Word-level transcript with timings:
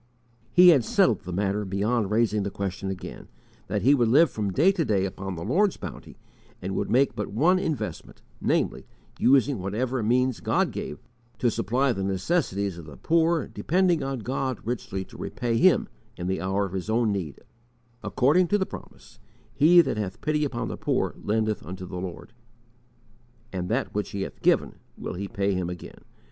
He 0.51 0.69
had 0.69 0.83
settled 0.83 1.19
the 1.21 1.31
matter 1.31 1.63
beyond 1.63 2.09
raising 2.09 2.41
the 2.41 2.49
question 2.49 2.89
again, 2.89 3.27
that 3.67 3.83
he 3.83 3.93
would 3.93 4.07
live 4.07 4.31
from 4.31 4.51
day 4.51 4.71
to 4.71 4.83
day 4.83 5.05
upon 5.05 5.35
the 5.35 5.43
Lord's 5.43 5.77
bounty, 5.77 6.17
and 6.59 6.73
would 6.73 6.89
make 6.89 7.15
but 7.15 7.27
one 7.27 7.59
investment, 7.59 8.23
namely, 8.41 8.87
using 9.19 9.59
whatever 9.59 10.01
means 10.01 10.39
God 10.39 10.71
gave, 10.71 10.97
to 11.37 11.51
supply 11.51 11.93
the 11.93 12.03
necessities 12.03 12.79
of 12.79 12.85
the 12.87 12.97
poor, 12.97 13.45
depending 13.47 14.01
on 14.01 14.21
God 14.21 14.57
richly 14.65 15.05
to 15.05 15.17
repay 15.17 15.57
him 15.57 15.87
in 16.17 16.25
the 16.25 16.41
hour 16.41 16.65
of 16.65 16.73
his 16.73 16.89
own 16.89 17.11
need, 17.11 17.39
according 18.03 18.47
to 18.47 18.57
the 18.57 18.65
promise: 18.65 19.19
"He 19.53 19.81
that 19.81 19.97
hath 19.97 20.19
pity 20.19 20.43
upon 20.43 20.67
the 20.67 20.77
poor 20.77 21.13
lendeth 21.23 21.63
unto 21.63 21.85
the 21.85 22.01
Lord; 22.01 22.33
And 23.53 23.69
that 23.69 23.93
which 23.93 24.09
he 24.09 24.23
hath 24.23 24.41
given 24.41 24.79
will 24.97 25.13
He 25.13 25.27
pay 25.27 25.53
him 25.53 25.69
again." 25.69 25.99